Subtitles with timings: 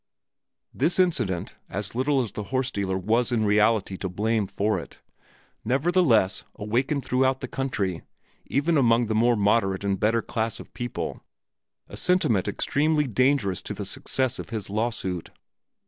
[0.73, 4.97] This incident, as little as the horse dealer was in reality to blame for it,
[5.63, 8.01] nevertheless awakened throughout the country,
[8.47, 11.21] even among the more moderate and better class of people,
[11.87, 15.29] a sentiment extremely dangerous to the success of his lawsuit.